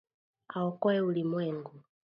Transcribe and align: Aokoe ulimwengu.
Aokoe 0.57 0.99
ulimwengu. 1.01 1.73